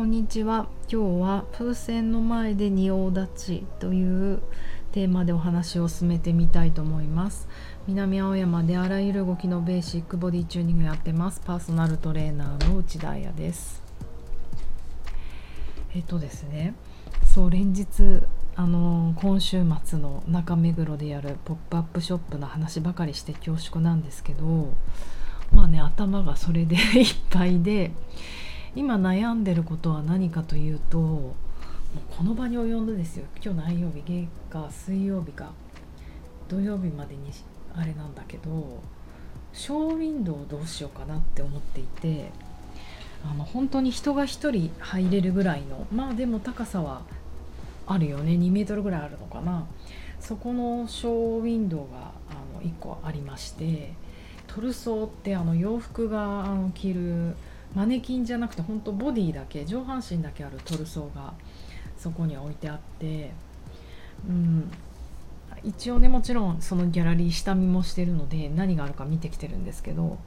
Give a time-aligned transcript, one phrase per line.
[0.00, 0.66] こんにちは。
[0.90, 4.40] 今日は風船の前で仁王立ちという
[4.92, 7.46] テーマでお話を進めてみたいと思います。
[7.86, 11.42] 南青山であらゆる動きのベーシックボディチューニングやってます。
[11.44, 13.82] パーソナルトレーナーの内田彩です。
[15.94, 16.74] えっとですね
[17.26, 18.22] そう連日
[18.56, 24.72] あの今週末の中目黒でやるポップアップショップの話ばかりして恐縮なんですけど
[25.52, 27.90] まあね頭がそれで いっぱいで
[28.76, 31.34] 今悩んでることは何かというともう
[32.16, 33.26] この場に及んでですよ。
[33.44, 35.50] 今日何曜日月火水曜日か。
[36.48, 37.30] 土曜日までに
[37.74, 38.80] あれなんだけど
[39.52, 42.30] ショーウィンドウどうしようかなって思っていて
[43.24, 47.02] あの本当に人が1人入れるぐらいのまあでも高さは
[47.86, 48.32] あるよね。
[48.32, 49.66] 2メートルぐらいあるのかな。
[50.20, 53.94] そこのショーウィンドウがあの1個ありまして
[54.46, 57.34] トルソーってあの洋服があの着る
[57.74, 61.34] マネキンじゃなくて本当ボディだけ上半身だけあるトルソーが
[61.96, 63.32] そこに置いてあって
[64.28, 64.70] うん
[65.62, 70.18] 一応ねもちろんそのギャラリー下見もしてるので何があるか見てきてるんですけど、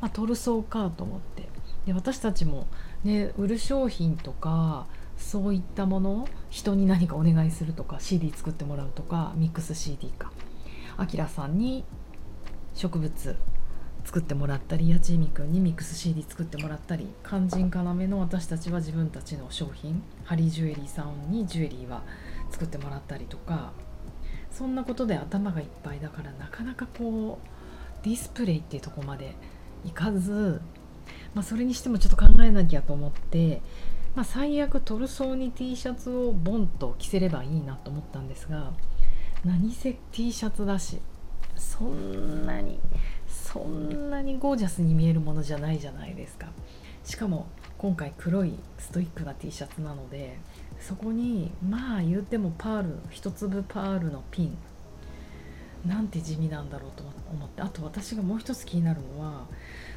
[0.00, 1.48] まあ、トルソーかと思って。
[1.86, 2.68] で私たちも
[3.02, 10.30] ね売る商品とかそういったものを人に何かお願いするとか CD 作ってもらうとかミックス CD か。
[10.96, 11.84] あきらさんに
[12.74, 13.36] 植物
[14.04, 22.02] 作ってもらったりやちみくんにミックス CD 作ってもらったり肝心要の私たちは自分たちの商品ハリージュエリーさんにジュエリーは
[22.50, 23.72] 作ってもらったりとか
[24.50, 29.34] そんなことで頭がいっぱいだからなかなかこうディスプレイっていうとこまで
[29.84, 30.60] いかず、
[31.34, 33.62] まあ、それにしてもちょっと考えなきゃと思って、
[34.14, 38.72] まあ、最悪トルソーに T シャツをボンと着せればいいなと思ったんですが
[39.44, 41.00] 何せ T シャツだし
[41.56, 42.78] そんなに
[43.52, 46.46] そんなにゴージャスに見えるものじゃないじゃないですか。
[47.04, 50.38] しかも今回黒いストイックな T シャツなので
[50.80, 54.56] そこにまあ言うてもパール一粒パールのピン。
[55.86, 57.02] なんて地味なんだろうと
[57.32, 57.60] 思って。
[57.60, 59.46] あと私がもう一つ気になるのは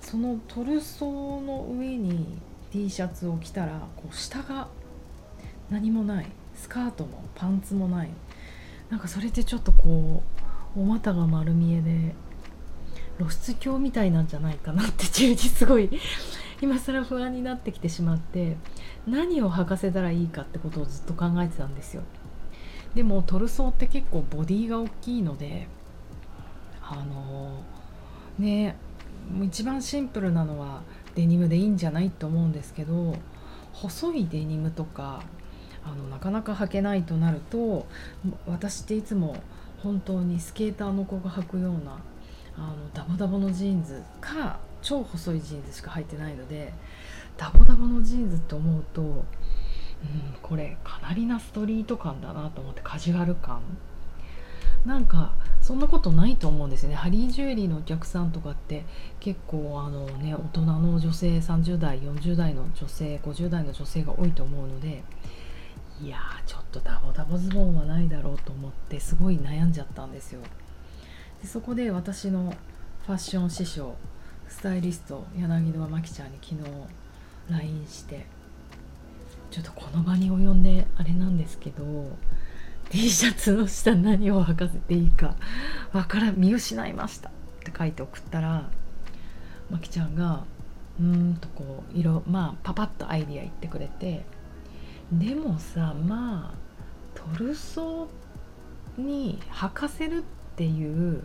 [0.00, 2.38] そのトルソーの上に
[2.70, 4.68] T シャツを着たらこう下が
[5.70, 6.26] 何もない。
[6.54, 8.10] スカートもパンツもない。
[8.90, 10.22] なんかそれってちょっとこ
[10.76, 12.14] うお股が丸見えで
[13.20, 15.90] 露出狂みたいなんじゃないかなって中にすごい
[16.62, 18.56] 今更不安になってきてしまって
[19.06, 22.02] 何を履かせたらいいかってことをずっと考えてたんですよ。
[22.94, 25.68] でもトルソーって結構ボディが大きいので
[26.82, 28.76] あのー、ね
[29.42, 30.82] 一番シンプルなのは
[31.14, 33.14] デニムでいいんじゃないと思うんですけど
[33.72, 35.22] 細いデニムとか
[35.84, 37.86] あのなかなか履けないとなると
[38.46, 39.36] 私っていつも
[39.82, 41.98] 本当にスケーターの子が履くような
[42.60, 46.74] あのダボダボのジーンズか超細いジーンズしか入ってないので
[47.38, 49.24] ダボダボのジーンズって思うと、うん、
[50.42, 53.60] これかなりなストリート感だなと思ってカジュアル感。
[54.84, 56.96] なんかそんなことないと思うんですよね。
[56.96, 58.84] ハリージュエリーのお客さんとかって
[59.20, 65.02] 結構あのね大人の女性30代40代の女性50代の女性が多いと思うので
[66.02, 70.40] いやちょっとダボダボズボンはないだろうと思ってすごい悩んじゃったんですよ。
[71.42, 72.54] でそこで私の
[73.06, 73.94] ファッション師匠
[74.48, 76.70] スタイリスト柳沼真紀ちゃんに昨日
[77.50, 78.26] LINE して
[79.50, 81.84] ちょっとこの場に及んであれなんですけど
[82.90, 85.36] T シャツの下何を履かせていいか
[85.92, 87.28] わから見失いました。
[87.28, 88.68] って書いて送ったら
[89.70, 90.44] まきちゃんが
[90.98, 94.24] うーんとこう色まあパパッとアイディア言ってくれて
[95.12, 96.58] でもさまあ
[97.14, 101.22] トルソーに履かせるっていう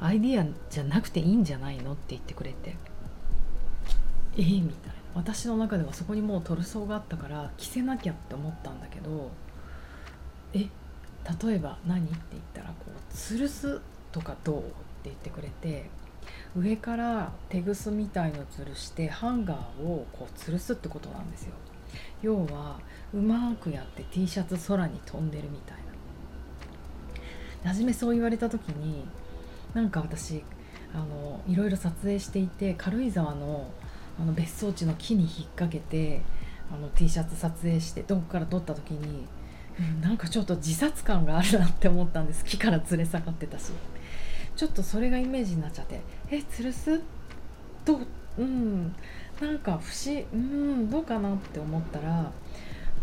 [0.00, 2.76] アイディアじゃなくていいんじゃないのって言ってくれて。
[4.36, 4.94] えー、みたいな。
[5.14, 9.30] 私の中ではそこにもうトルソーがあったから着せなきゃって思ったんだけど
[10.52, 10.68] え
[11.46, 13.80] 例えば何って言ったらこう吊るす
[14.12, 14.70] とかどうって
[15.04, 15.88] 言ってくれて
[16.56, 21.54] 上からテグスみたいの吊るしてハンガーをこう吊るすってことなんですよ。
[22.22, 22.78] 要は
[23.12, 25.83] うまくやって T シャツ空に飛んでるみたいな。
[27.64, 29.04] 初めそう言われた時に
[29.74, 30.44] なんか私
[30.94, 33.70] あのいろいろ撮影していて軽井沢の
[34.20, 36.22] あの別荘地の木に引っ掛けて
[36.72, 39.26] あの T シャツ撮影してどこから撮った時に、
[39.80, 42.44] うん、なんかちょっと自殺感があるなって思ったんです。
[42.44, 43.72] 木から連れ下がってたし。
[44.54, 46.00] ちょっとそれがイメージになっちゃって
[46.30, 47.00] え吊るす？
[47.84, 47.98] ど
[48.38, 48.94] うん。
[49.40, 52.30] なんか不思うんどうかなって思ったら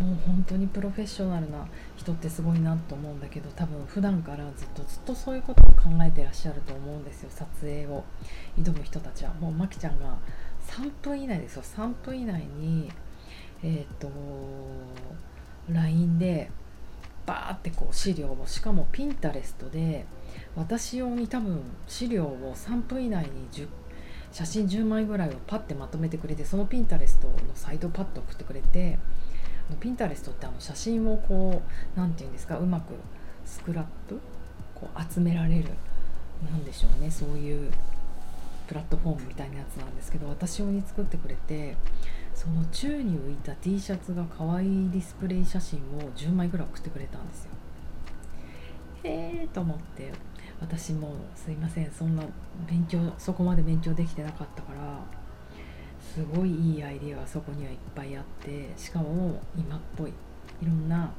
[0.01, 1.65] もう本当にプロフェッショナルな
[1.95, 8.03] 人ってすごいなと思うんだけど多分普段からずっとずっとそういうことを考えてらっしゃると思うんですよ撮影を。
[8.57, 9.33] 挑む人たちは。
[9.35, 10.17] もうまきちゃんが
[10.67, 11.63] 3分以内ですよ。
[11.63, 12.91] 3分以内に
[13.63, 14.11] えっ、ー、と
[15.69, 16.49] LINE で
[17.25, 20.05] バーってこう資料をしかもピンタレストで
[20.55, 23.67] 私用に多分資料を3分以内に10
[24.31, 28.97] 写真10枚ぐらいをパッてまとめてくれてそのピンタレストのサイトをパッと送ってくれて
[29.77, 32.93] ピンタレストってあの写真をこう何て言うんですかうまく
[33.45, 34.19] スクラップ
[34.75, 35.69] こう集められる
[36.51, 37.71] 何でしょうねそういう
[38.67, 41.75] プラットフォームみたいなやつなんですけど私用に作ってくれて
[42.33, 47.51] その宙に浮いた T シャツが可愛いディスプレイ写真を10枚ぐらい送ってくれたんですよ。
[49.03, 50.11] へえと思って
[50.61, 52.23] 私もすいませんそんな
[52.69, 54.99] 勉強そこまで勉強できてなかったから
[56.13, 60.09] すごいいいアイデアがそこにはいっぱいあってしかも今っぽい。
[60.61, 61.09] いろんな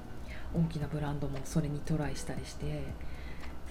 [0.54, 2.84] 大きなブランドもそれにトライしたりして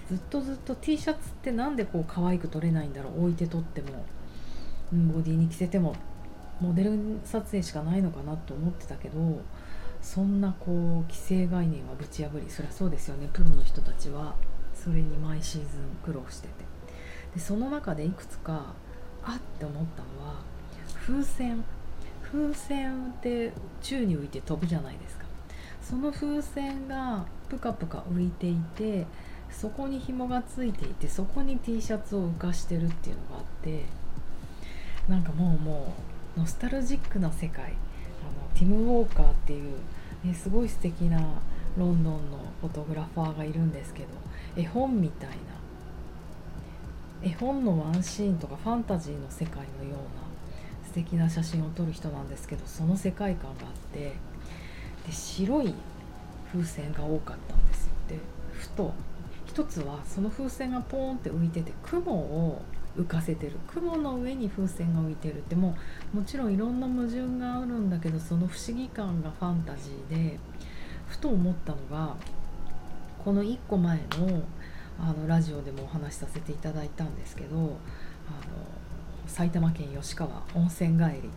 [0.08, 3.20] ずっとずっと T シャツって何でこう可愛く撮れないんだろう。
[3.20, 4.04] 置いて撮っても
[4.90, 5.94] ボディに着せても
[6.60, 9.40] モデル撮影しかないのかなと思ってたけど
[10.00, 13.28] そんなこう既成概念はぶち破りそりゃそうですよね。
[13.32, 14.34] プロの人たちは。
[14.74, 15.70] それに毎シーズン
[16.04, 16.64] 苦労してて。
[17.34, 18.74] でその中でいくつか
[19.22, 20.40] あって思ったのは
[21.04, 21.64] 風船
[22.22, 23.52] 風船って
[23.82, 25.24] 宙に浮いて飛ぶじゃないですか。
[25.82, 29.06] その風船がプカプカ浮いていて
[29.50, 33.84] そこに紐がついていてそこに T シャツを浮かしてるっていうのがあって
[35.08, 35.94] なんかもうも
[36.36, 37.64] うノスタルジックな世界。
[37.64, 37.72] あの
[38.54, 39.74] ティム・ウォーカーっていう、
[40.24, 41.18] ね、すごい素敵な
[41.76, 44.08] ロンドンのフォトグラファーがいるんですけど
[44.56, 45.34] 絵本みたいな。
[47.24, 50.31] 絵本のワンシーンとかファンタジーの世界のような
[50.92, 54.12] 素敵な写真を撮る人なんですけどその世界観があって
[55.06, 55.72] で白い
[56.52, 57.86] 風船が多かったんです。
[57.86, 58.18] よで
[58.52, 58.92] ふと
[59.46, 62.60] 一つはその風船がポーンって浮いてて雲を
[62.94, 63.52] 浮かせてる。
[63.68, 65.74] 雲の上に風船が浮いてるっても
[66.12, 70.38] うもちろんいろんな矛盾があるんだけどその不思議感がファンタジーで
[71.08, 72.16] ふと思ったのが
[73.24, 74.42] この1個前の
[75.00, 77.70] あのラジオでもお話しさせていただいたんですけどあの
[79.26, 81.30] 埼玉県吉川温泉帰り。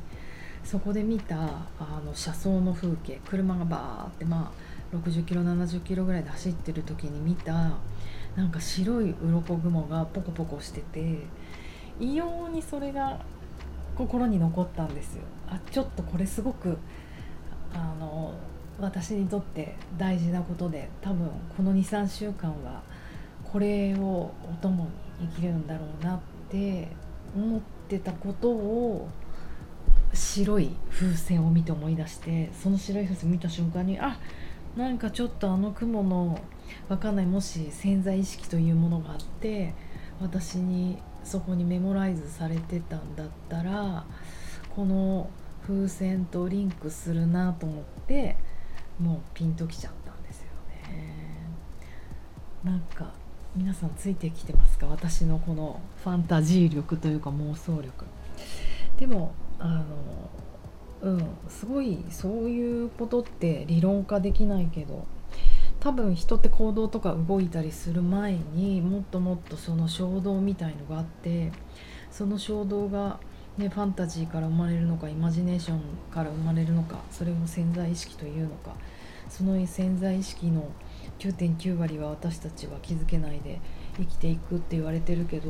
[0.64, 3.20] そこで見たあの車窓の風景。
[3.26, 4.52] 車がバーってま
[4.94, 7.72] あ60キロ70キロぐらいで走ってる時に見た
[8.36, 11.20] なんか白い鱗雲がポコポコしてて
[12.00, 13.20] 異様にそれが
[13.96, 15.24] 心に残ったんですよ。
[15.48, 16.78] あちょっとこれすごく
[17.74, 18.34] あの
[18.80, 22.82] 私にとって大事なことで多分この23週間は
[23.44, 24.86] これをお供
[25.20, 26.90] に生きるんだろうなって
[27.36, 29.10] 思ってたことを
[30.14, 34.20] 白い風船を見て思い出してその白い風船見た瞬間にあ
[34.76, 36.40] なんかちょっとあの雲の
[36.90, 39.74] わかんないもし潜在意識というものがあって
[40.22, 44.06] 私にそこにメモライズされてたんだったら
[44.76, 45.30] この
[45.66, 48.38] 風船とリンクするなと思って
[49.00, 51.50] もうピンときちゃったんですよね。
[52.64, 53.14] なんか
[53.56, 54.86] 皆さんついてきてますか？
[54.88, 58.06] 私のこのファンタジー力というか妄想力。
[59.00, 59.84] でもあの
[61.02, 65.06] うんすごいそういうことって理論化できないけど
[65.80, 71.52] 多分人って行動とか動いたりする前にもっともっとその衝動みたいのがあって
[72.12, 73.20] その衝動が
[73.58, 75.80] ね、ファンタジーから生まれるのかイマジネーション
[76.12, 78.76] から生まれるのかそれを潜在意識というのか
[79.30, 80.72] その潜在意識の
[81.20, 83.60] 9.9割は私たちは気づけないで
[83.98, 85.50] 生きていくって言われてるけど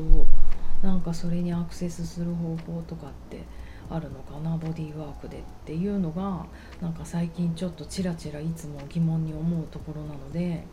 [0.81, 3.43] なんかそれにアクセスする方法とかって
[3.89, 4.57] あるのかな？
[4.57, 6.45] ボディーワークでっていうのが
[6.81, 10.63] なんか最近ちょっとちらちらいつも疑問に思うところなので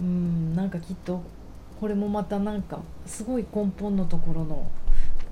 [0.00, 1.22] うんなんかきっと
[1.80, 4.70] これもまたなんかすごい根本のところの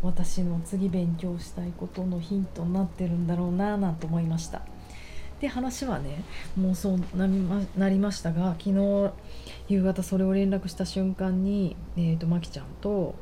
[0.02, 4.62] 私の次勉強したいことのヒントになってるんだろうななんて思いました。
[5.40, 6.24] で話はね
[6.56, 9.12] もうそうなりまなりましたが昨日
[9.68, 13.14] 夕方それを連絡した瞬間に、えーと、まきちゃんと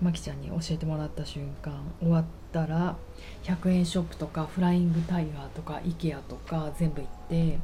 [0.00, 2.96] まきちゃんに教えてもらった瞬間終わったら
[3.44, 7.58] 100円ショップとかフライングタイガーとか IKEA とか全部行って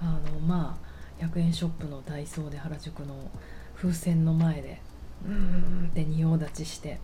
[0.00, 0.78] あのま
[1.20, 3.30] あ100円ショップのダイソーで原宿の
[3.74, 4.82] 風船の前で
[5.24, 7.00] うーんって仁王立ちして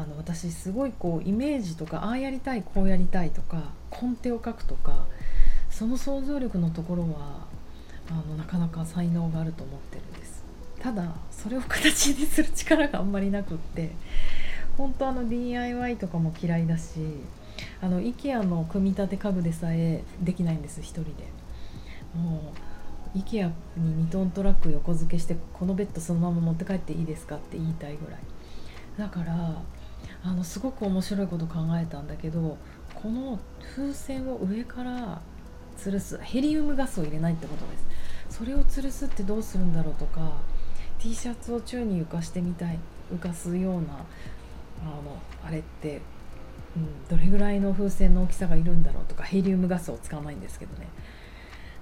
[0.00, 5.06] あの私すごいこうイメージとかああやりたいこうやりたいとか根底を書くとか
[5.70, 7.46] その想像力のところは
[8.08, 10.44] あのなかなか才能があると思ってるんです。
[10.80, 13.90] ただそれを形にする力があんまりなくって
[14.76, 17.00] 本当あの DIY とかも嫌いだし
[17.82, 21.10] あの IKEA の組み立て家具でさえできないんです1人で。
[22.14, 22.52] も
[23.14, 28.20] う IKEA に2トントラック横付けしてこのベッドそのまま持って帰っていいですかって言いたいぐらい。
[28.96, 29.60] だから
[30.24, 32.58] あのすごく面白いこと考えたんだけど
[32.94, 33.38] この
[33.76, 35.20] 風船を上から
[35.78, 37.86] 吊るすヘリウムガスを入れないってことです。
[38.38, 40.32] それを吊るすってどうするんだろうとか
[40.98, 42.78] T シャツを宙に浮かしてみたい
[43.12, 44.04] 浮かすような
[44.82, 46.02] あのあれって、
[46.76, 50.88] うん、どれぐらいの風船の大きさがいるんだろうとかヘリウムガスを使わないんですけどね。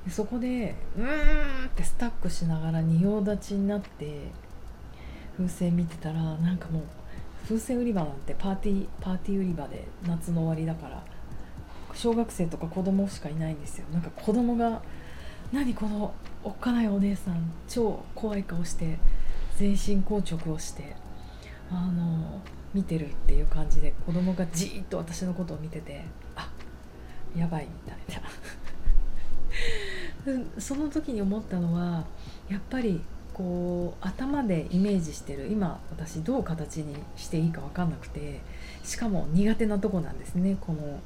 [0.04, 4.30] でそこでうーんってスタックしながら仁王立ちになって
[5.36, 6.82] 風船見てたらなんかもう
[7.46, 11.04] 風船売り場なんてパーティーパーティー売り場で夏の終わりだから
[11.94, 13.86] 小学生とか子供しかいないんですよ。
[13.92, 14.82] なんか子供が
[15.52, 16.12] 何この
[16.42, 18.98] おっかないお姉さん超怖い顔して
[19.56, 20.96] 全身硬直をして
[21.70, 22.42] あの
[22.74, 26.50] 見てるっていう感じで子供がじーっと私のことを見ててあ
[27.36, 28.28] やばいみたいな。
[30.58, 32.04] その時に思ったのは
[32.48, 33.00] やっぱり
[33.36, 38.40] こう頭でイメージしてる今私どう形にしていいか分かんなくて
[38.82, 40.56] しかも苦手なとこなんですね。
[40.58, 41.00] この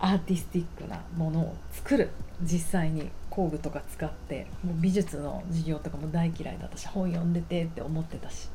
[0.00, 2.10] アーティスティックなものを作る。
[2.42, 8.48] 実際に工具とか使ってもう美術の授業とかも大嫌いだったし本読んでてって思ってたし。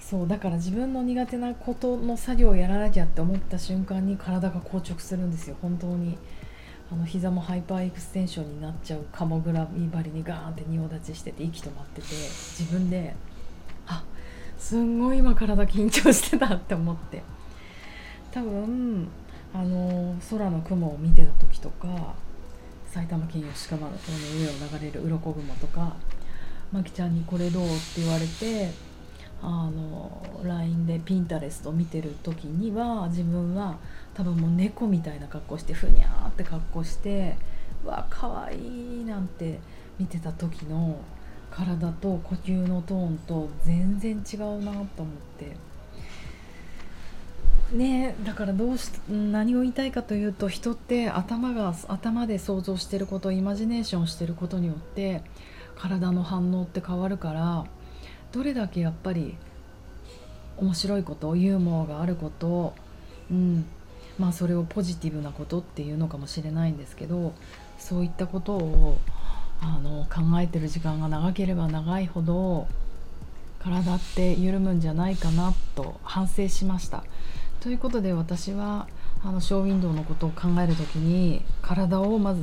[0.00, 5.54] そうだから自分の苦手なことの作業をやらなきゃって思った瞬間に体が硬直するんですよ。
[5.62, 6.18] 本当に。
[6.94, 13.16] あの膝もハイパーエクステンションになっちゃうカモグラミ針にガーンって仁王立ちしてて息止まってて自分で
[13.88, 14.04] あ
[14.56, 17.24] すんごい今体緊張してたって思って
[18.30, 19.08] 多分
[19.52, 22.14] あの空の雲を見てた時とか
[22.86, 25.96] 埼玉県吉川の塔の上を流れる鱗雲とか
[26.70, 28.70] まきちゃんに「これどう?」って言われて
[29.46, 33.76] あの LINE でピンタレスト見てる時には自分は
[34.14, 37.36] 多分もう猫みたいな格好してふにゃーって格好して
[37.84, 39.60] うわかわいいなんて
[39.98, 40.98] 見てた時の
[41.50, 45.74] 体と呼吸のトーンと全然違うなと思って。
[47.72, 55.22] ねだからどうし何を言いたいかというと人って頭が頭で想像してることイマジネーションしてることによって
[55.74, 57.64] 体の反応って変わるから
[58.34, 59.36] どれだけやっぱり
[60.56, 62.74] 面白いことユーモアがあること
[63.30, 63.64] うん
[64.18, 67.32] まあそれをポジティブなことっていうのかもしれないんですけど
[67.78, 68.98] そういったことを
[69.60, 72.66] あの考えてる時間が長ければ長いほど
[73.60, 77.04] 体って緩むんじゃないかなと反省しました。
[77.60, 78.88] ということで私は
[79.24, 82.42] あのショーウィンドウのことを考える時に体をまず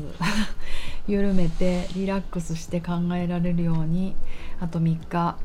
[1.07, 4.15] 緩めてリラックスして考えられるように
[4.60, 5.38] あと3日、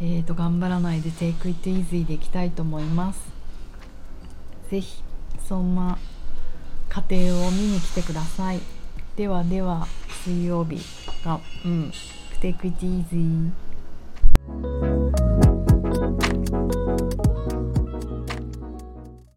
[0.00, 3.20] えーと、頑張らないで Take it easy でいきたいと思います。
[4.70, 5.02] 是非
[5.48, 5.98] そんな
[6.88, 8.60] 過程を見に来てください。
[9.16, 9.86] ではでは
[10.24, 10.80] 水曜日
[11.24, 11.92] がうん
[12.40, 13.50] Take it easy